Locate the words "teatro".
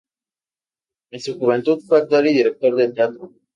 2.91-3.33